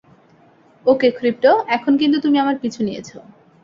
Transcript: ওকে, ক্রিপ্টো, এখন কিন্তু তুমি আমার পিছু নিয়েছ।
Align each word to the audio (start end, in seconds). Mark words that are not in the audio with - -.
ওকে, 0.85 1.07
ক্রিপ্টো, 1.11 1.51
এখন 1.67 1.91
কিন্তু 1.97 2.17
তুমি 2.19 2.37
আমার 2.39 2.55
পিছু 2.61 2.79
নিয়েছ। 2.83 3.09